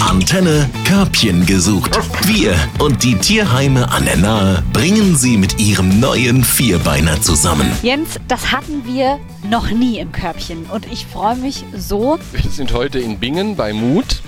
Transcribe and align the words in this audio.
Antenne 0.00 0.68
Körbchen 0.84 1.46
gesucht. 1.46 1.98
Wir 2.26 2.54
und 2.78 3.02
die 3.02 3.14
Tierheime 3.14 3.90
an 3.90 4.04
der 4.04 4.16
Nahe 4.16 4.62
bringen 4.72 5.16
sie 5.16 5.36
mit 5.38 5.58
ihrem 5.58 5.98
neuen 5.98 6.44
Vierbeiner 6.44 7.20
zusammen. 7.22 7.70
Jens, 7.82 8.18
das 8.28 8.52
hatten 8.52 8.84
wir 8.84 9.18
noch 9.48 9.70
nie 9.70 9.98
im 9.98 10.12
Körbchen 10.12 10.66
und 10.66 10.90
ich 10.92 11.06
freue 11.06 11.36
mich 11.36 11.64
so. 11.74 12.18
Wir 12.32 12.50
sind 12.50 12.72
heute 12.72 12.98
in 12.98 13.18
Bingen 13.18 13.56
bei 13.56 13.72
Mut. 13.72 14.22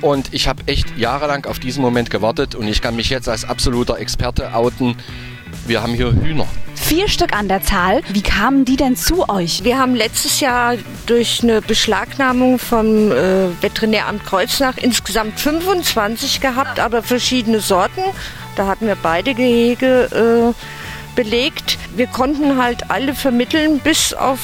Und 0.00 0.32
ich 0.32 0.48
habe 0.48 0.62
echt 0.66 0.96
jahrelang 0.96 1.44
auf 1.44 1.58
diesen 1.58 1.82
Moment 1.82 2.08
gewartet 2.08 2.54
und 2.54 2.66
ich 2.66 2.80
kann 2.80 2.96
mich 2.96 3.10
jetzt 3.10 3.28
als 3.28 3.44
absoluter 3.44 3.98
Experte 3.98 4.54
outen. 4.54 4.96
Wir 5.66 5.82
haben 5.82 5.94
hier 5.94 6.12
Hühner. 6.12 6.46
Vier 6.74 7.08
Stück 7.08 7.36
an 7.36 7.46
der 7.46 7.62
Zahl. 7.62 8.00
Wie 8.08 8.22
kamen 8.22 8.64
die 8.64 8.76
denn 8.76 8.96
zu 8.96 9.28
euch? 9.28 9.62
Wir 9.62 9.78
haben 9.78 9.94
letztes 9.94 10.40
Jahr 10.40 10.74
durch 11.06 11.40
eine 11.42 11.62
Beschlagnahmung 11.62 12.58
vom 12.58 13.12
äh, 13.12 13.48
Veterinäramt 13.62 14.24
Kreuznach 14.24 14.76
insgesamt 14.76 15.38
25 15.38 16.40
gehabt, 16.40 16.80
aber 16.80 17.02
verschiedene 17.02 17.60
Sorten. 17.60 18.02
Da 18.56 18.66
hatten 18.66 18.86
wir 18.86 18.96
beide 19.00 19.34
Gehege 19.34 20.54
äh, 20.54 21.14
belegt. 21.14 21.78
Wir 21.94 22.06
konnten 22.06 22.60
halt 22.60 22.90
alle 22.90 23.14
vermitteln, 23.14 23.78
bis 23.78 24.14
auf 24.14 24.40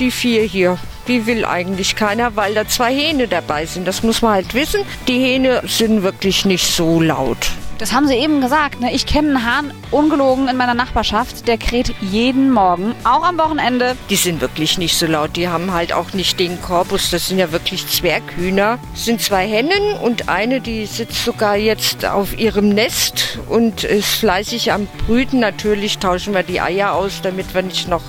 die 0.00 0.10
vier 0.10 0.42
hier. 0.42 0.78
Die 1.06 1.26
will 1.26 1.44
eigentlich 1.44 1.96
keiner, 1.96 2.34
weil 2.34 2.54
da 2.54 2.66
zwei 2.66 2.94
Hähne 2.94 3.28
dabei 3.28 3.66
sind. 3.66 3.86
Das 3.86 4.02
muss 4.02 4.22
man 4.22 4.32
halt 4.32 4.54
wissen. 4.54 4.80
Die 5.06 5.18
Hähne 5.18 5.62
sind 5.66 6.02
wirklich 6.02 6.44
nicht 6.44 6.66
so 6.66 7.00
laut. 7.00 7.50
Das 7.78 7.92
haben 7.92 8.06
sie 8.06 8.14
eben 8.14 8.40
gesagt. 8.40 8.80
Ne? 8.80 8.92
Ich 8.92 9.04
kenne 9.04 9.30
einen 9.30 9.44
Hahn 9.44 9.74
ungelogen 9.90 10.48
in 10.48 10.56
meiner 10.56 10.74
Nachbarschaft. 10.74 11.48
Der 11.48 11.58
kräht 11.58 11.92
jeden 12.00 12.52
Morgen, 12.52 12.94
auch 13.02 13.24
am 13.24 13.36
Wochenende. 13.36 13.96
Die 14.10 14.16
sind 14.16 14.40
wirklich 14.40 14.78
nicht 14.78 14.96
so 14.96 15.06
laut. 15.06 15.36
Die 15.36 15.48
haben 15.48 15.72
halt 15.72 15.92
auch 15.92 16.12
nicht 16.12 16.38
den 16.38 16.60
Korpus. 16.62 17.10
Das 17.10 17.26
sind 17.26 17.38
ja 17.38 17.50
wirklich 17.50 17.86
Zwerghühner. 17.88 18.78
Es 18.94 19.04
sind 19.04 19.20
zwei 19.20 19.48
Hennen 19.48 19.94
und 20.02 20.28
eine, 20.28 20.60
die 20.60 20.86
sitzt 20.86 21.24
sogar 21.24 21.56
jetzt 21.56 22.04
auf 22.04 22.38
ihrem 22.38 22.68
Nest 22.68 23.38
und 23.48 23.82
ist 23.82 24.14
fleißig 24.14 24.72
am 24.72 24.86
Brüten. 25.06 25.40
Natürlich 25.40 25.98
tauschen 25.98 26.32
wir 26.32 26.44
die 26.44 26.60
Eier 26.60 26.92
aus, 26.92 27.22
damit 27.22 27.54
wir 27.54 27.62
nicht 27.62 27.88
noch 27.88 28.02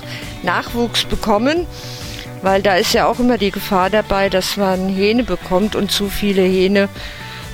Nachwuchs 0.44 1.04
bekommen. 1.04 1.66
Weil 2.42 2.62
da 2.62 2.76
ist 2.76 2.92
ja 2.92 3.08
auch 3.08 3.18
immer 3.18 3.38
die 3.38 3.50
Gefahr 3.50 3.90
dabei, 3.90 4.28
dass 4.28 4.56
man 4.56 4.88
Hähne 4.88 5.24
bekommt 5.24 5.74
und 5.74 5.90
zu 5.90 6.08
viele 6.08 6.42
Hähne 6.42 6.88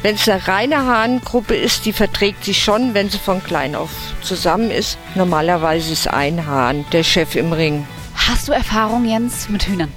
wenn 0.03 0.17
es 0.17 0.29
eine 0.29 0.47
reine 0.47 0.85
Hahngruppe 0.85 1.55
ist, 1.55 1.87
die 1.87 1.93
verträgt 1.93 2.45
sich 2.45 2.63
schon, 2.63 2.95
wenn 2.95 3.09
sie 3.09 3.19
von 3.19 3.43
klein 3.43 3.75
auf 3.75 3.91
zusammen 4.23 4.71
ist. 4.71 4.99
Normalerweise 5.15 5.93
ist 5.93 6.09
ein 6.09 6.47
Hahn 6.47 6.85
der 6.93 7.05
Chef 7.05 7.37
im 7.37 7.53
Ring. 7.53 7.87
Hast 8.15 8.49
du 8.49 8.53
Erfahrung, 8.53 9.05
Jens, 9.05 9.49
mit 9.49 9.67
Hühnern? 9.67 9.93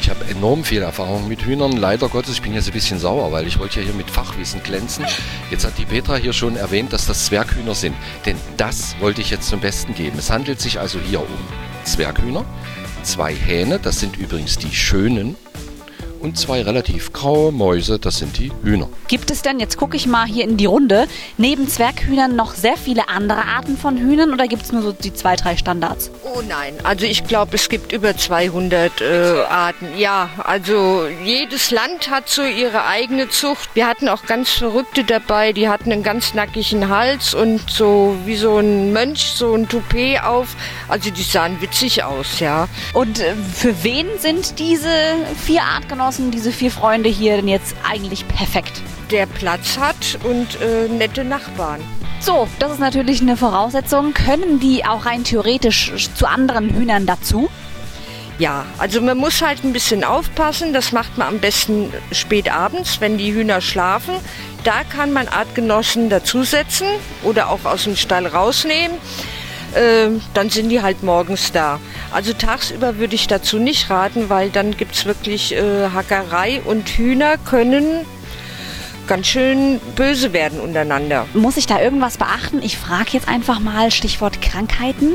Ich 0.00 0.08
habe 0.08 0.24
enorm 0.30 0.64
viel 0.64 0.82
Erfahrung 0.82 1.28
mit 1.28 1.44
Hühnern. 1.44 1.72
Leider 1.72 2.08
Gottes, 2.08 2.34
ich 2.34 2.42
bin 2.42 2.54
jetzt 2.54 2.68
ein 2.68 2.72
bisschen 2.72 2.98
sauer, 2.98 3.32
weil 3.32 3.46
ich 3.46 3.58
wollte 3.58 3.80
ja 3.80 3.86
hier 3.86 3.94
mit 3.94 4.10
Fachwissen 4.10 4.62
glänzen. 4.62 5.04
Jetzt 5.50 5.66
hat 5.66 5.76
die 5.76 5.84
Petra 5.84 6.16
hier 6.16 6.32
schon 6.32 6.56
erwähnt, 6.56 6.92
dass 6.92 7.06
das 7.06 7.26
Zwerghühner 7.26 7.74
sind. 7.74 7.94
Denn 8.24 8.36
das 8.56 8.96
wollte 9.00 9.20
ich 9.20 9.30
jetzt 9.30 9.48
zum 9.48 9.60
Besten 9.60 9.94
geben. 9.94 10.18
Es 10.18 10.30
handelt 10.30 10.60
sich 10.60 10.78
also 10.78 10.98
hier 11.00 11.20
um 11.20 11.26
Zwerghühner, 11.84 12.44
zwei 13.02 13.34
Hähne, 13.34 13.78
das 13.78 14.00
sind 14.00 14.16
übrigens 14.16 14.58
die 14.58 14.74
schönen 14.74 15.36
und 16.20 16.38
zwei 16.38 16.62
relativ 16.62 17.12
graue 17.12 17.52
Mäuse, 17.52 17.98
das 17.98 18.18
sind 18.18 18.38
die 18.38 18.52
Hühner. 18.62 18.88
Gibt 19.08 19.30
es 19.30 19.42
denn, 19.42 19.60
jetzt 19.60 19.76
gucke 19.76 19.96
ich 19.96 20.06
mal 20.06 20.26
hier 20.26 20.44
in 20.44 20.56
die 20.56 20.66
Runde, 20.66 21.06
neben 21.36 21.68
Zwerghühnern 21.68 22.36
noch 22.36 22.54
sehr 22.54 22.76
viele 22.76 23.08
andere 23.08 23.44
Arten 23.44 23.76
von 23.76 23.96
Hühnern 23.96 24.32
oder 24.32 24.46
gibt 24.46 24.62
es 24.62 24.72
nur 24.72 24.82
so 24.82 24.92
die 24.92 25.14
zwei, 25.14 25.36
drei 25.36 25.56
Standards? 25.56 26.10
Oh 26.24 26.42
nein, 26.46 26.74
also 26.82 27.06
ich 27.06 27.24
glaube, 27.24 27.56
es 27.56 27.68
gibt 27.68 27.92
über 27.92 28.16
200 28.16 29.00
äh, 29.00 29.42
Arten. 29.48 29.86
Ja, 29.96 30.30
also 30.38 31.06
jedes 31.24 31.70
Land 31.70 32.10
hat 32.10 32.28
so 32.28 32.42
ihre 32.42 32.86
eigene 32.86 33.28
Zucht. 33.28 33.70
Wir 33.74 33.86
hatten 33.86 34.08
auch 34.08 34.24
ganz 34.26 34.50
Verrückte 34.50 35.04
dabei, 35.04 35.52
die 35.52 35.68
hatten 35.68 35.92
einen 35.92 36.02
ganz 36.02 36.34
nackigen 36.34 36.88
Hals 36.88 37.34
und 37.34 37.70
so 37.70 38.16
wie 38.24 38.36
so 38.36 38.58
ein 38.58 38.92
Mönch, 38.92 39.30
so 39.34 39.54
ein 39.54 39.68
Toupet 39.68 40.22
auf. 40.22 40.56
Also 40.88 41.10
die 41.10 41.22
sahen 41.22 41.60
witzig 41.60 42.04
aus, 42.04 42.40
ja. 42.40 42.68
Und 42.92 43.20
äh, 43.20 43.34
für 43.54 43.82
wen 43.84 44.06
sind 44.18 44.58
diese 44.58 44.88
vier 45.44 45.62
Artgenossen, 45.62 46.07
diese 46.16 46.52
vier 46.52 46.70
Freunde 46.70 47.08
hier 47.08 47.36
denn 47.36 47.48
jetzt 47.48 47.76
eigentlich 47.88 48.26
perfekt? 48.28 48.80
Der 49.10 49.26
Platz 49.26 49.78
hat 49.78 50.18
und 50.24 50.60
äh, 50.60 50.88
nette 50.88 51.24
Nachbarn. 51.24 51.80
So, 52.20 52.48
das 52.58 52.72
ist 52.72 52.80
natürlich 52.80 53.20
eine 53.20 53.36
Voraussetzung. 53.36 54.14
Können 54.14 54.58
die 54.58 54.84
auch 54.84 55.06
rein 55.06 55.24
theoretisch 55.24 56.08
zu 56.14 56.26
anderen 56.26 56.70
Hühnern 56.70 57.06
dazu? 57.06 57.48
Ja, 58.38 58.64
also 58.78 59.00
man 59.00 59.18
muss 59.18 59.42
halt 59.42 59.64
ein 59.64 59.72
bisschen 59.72 60.02
aufpassen. 60.02 60.72
Das 60.72 60.92
macht 60.92 61.18
man 61.18 61.28
am 61.28 61.38
besten 61.40 61.92
spät 62.12 62.52
abends, 62.52 63.00
wenn 63.00 63.18
die 63.18 63.32
Hühner 63.32 63.60
schlafen. 63.60 64.14
Da 64.64 64.84
kann 64.84 65.12
man 65.12 65.28
Artgenossen 65.28 66.08
dazusetzen 66.08 66.86
oder 67.22 67.50
auch 67.50 67.64
aus 67.64 67.84
dem 67.84 67.96
Stall 67.96 68.26
rausnehmen. 68.26 68.96
Ähm, 69.76 70.22
dann 70.34 70.50
sind 70.50 70.70
die 70.70 70.80
halt 70.80 71.02
morgens 71.02 71.52
da. 71.52 71.78
Also 72.12 72.32
tagsüber 72.32 72.98
würde 72.98 73.14
ich 73.14 73.26
dazu 73.26 73.58
nicht 73.58 73.90
raten, 73.90 74.28
weil 74.28 74.50
dann 74.50 74.76
gibt 74.76 74.94
es 74.94 75.04
wirklich 75.04 75.54
äh, 75.54 75.90
Hackerei 75.92 76.60
und 76.64 76.88
Hühner 76.88 77.36
können 77.38 78.06
ganz 79.06 79.26
schön 79.26 79.80
böse 79.96 80.32
werden 80.32 80.60
untereinander. 80.60 81.26
Muss 81.34 81.56
ich 81.56 81.66
da 81.66 81.80
irgendwas 81.80 82.18
beachten? 82.18 82.62
Ich 82.62 82.76
frage 82.78 83.10
jetzt 83.12 83.28
einfach 83.28 83.58
mal 83.58 83.90
Stichwort 83.90 84.40
Krankheiten. 84.40 85.14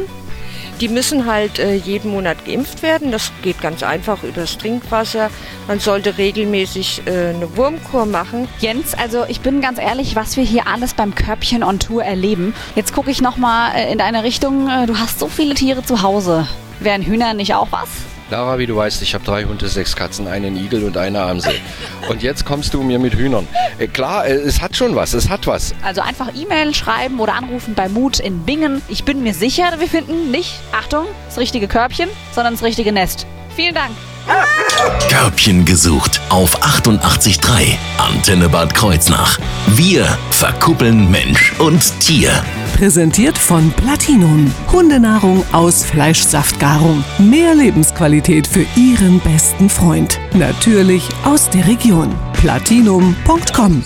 Die 0.82 0.90
müssen 0.90 1.28
halt 1.28 1.60
äh, 1.60 1.76
jeden 1.76 2.12
Monat 2.12 2.46
geimpft 2.46 2.82
werden. 2.82 3.12
Das 3.12 3.32
geht 3.44 3.62
ganz 3.62 3.84
einfach 3.84 4.24
übers 4.24 4.58
Trinkwasser. 4.58 5.30
Man 5.68 5.80
sollte 5.80 6.18
regelmäßig 6.18 7.04
äh, 7.06 7.30
eine 7.30 7.56
Wurmkur 7.56 8.06
machen. 8.08 8.48
Jens, 8.60 8.96
also 8.96 9.24
ich 9.28 9.42
bin 9.42 9.62
ganz 9.62 9.80
ehrlich, 9.80 10.16
was 10.16 10.36
wir 10.36 10.44
hier 10.44 10.68
alles 10.68 10.96
beim 10.96 11.14
Körbchen 11.14 11.64
on 11.64 11.80
Tour 11.80 12.04
erleben. 12.04 12.56
Jetzt 12.76 12.94
gucke 12.94 13.12
ich 13.12 13.22
nochmal 13.22 13.76
äh, 13.76 13.92
in 13.92 14.00
deine 14.00 14.24
Richtung. 14.24 14.68
Äh, 14.68 14.88
du 14.88 14.98
hast 14.98 15.20
so 15.20 15.28
viele 15.28 15.54
Tiere 15.54 15.84
zu 15.84 16.02
Hause. 16.02 16.48
Wären 16.84 17.02
Hühner 17.02 17.34
nicht 17.34 17.54
auch 17.54 17.68
was? 17.72 17.88
Lara, 18.30 18.58
wie 18.58 18.66
du 18.66 18.76
weißt, 18.76 19.02
ich 19.02 19.14
habe 19.14 19.24
drei 19.24 19.44
Hunde, 19.44 19.68
sechs 19.68 19.96
Katzen, 19.96 20.28
einen 20.28 20.58
Igel 20.58 20.84
und 20.84 20.98
eine 20.98 21.22
Amsel. 21.22 21.54
Und 22.10 22.24
jetzt 22.24 22.46
kommst 22.46 22.74
du 22.74 22.82
mir 22.82 22.98
mit 22.98 23.14
Hühnern. 23.14 23.48
Äh, 23.78 23.88
klar, 23.88 24.26
äh, 24.26 24.34
es 24.34 24.62
hat 24.62 24.76
schon 24.76 24.96
was, 24.96 25.14
es 25.14 25.30
hat 25.30 25.46
was. 25.46 25.76
Also 25.84 26.02
einfach 26.02 26.30
E-Mail 26.34 26.74
schreiben 26.74 27.20
oder 27.20 27.36
anrufen 27.36 27.76
bei 27.76 27.90
Mut 27.90 28.20
in 28.20 28.40
Bingen. 28.40 28.82
Ich 28.88 29.04
bin 29.04 29.22
mir 29.24 29.34
sicher, 29.34 29.74
wir 29.78 29.88
finden 29.88 30.32
nicht, 30.32 30.56
Achtung, 30.72 31.06
das 31.28 31.38
richtige 31.38 31.68
Körbchen, 31.68 32.10
sondern 32.34 32.56
das 32.56 32.64
richtige 32.64 32.92
Nest. 32.92 33.28
Vielen 33.56 33.76
Dank. 33.76 33.92
Körbchen 35.10 35.66
gesucht 35.66 36.20
auf 36.30 36.60
88.3 36.64 37.78
Antenne 37.98 38.50
Bad 38.50 38.74
Kreuznach. 38.74 39.38
Wir 39.68 40.06
verkuppeln 40.32 41.12
Mensch 41.12 41.54
und 41.60 42.00
Tier. 42.00 42.44
Präsentiert 42.84 43.38
von 43.38 43.72
Platinum. 43.72 44.54
Hundenahrung 44.70 45.42
aus 45.54 45.86
Fleischsaftgarung. 45.86 47.02
Mehr 47.18 47.56
Lebensqualität 47.56 48.46
für 48.46 48.66
Ihren 48.76 49.22
besten 49.22 49.70
Freund. 49.70 50.20
Natürlich 50.34 51.08
aus 51.24 51.50
der 51.50 51.66
Region. 51.66 52.14
Platinum.com 52.34 53.86